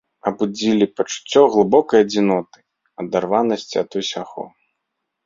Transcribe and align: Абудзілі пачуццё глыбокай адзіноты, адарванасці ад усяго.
Абудзілі 0.29 0.85
пачуццё 0.99 1.41
глыбокай 1.55 1.99
адзіноты, 2.05 2.57
адарванасці 3.05 3.75
ад 3.83 3.89
усяго. 4.01 4.43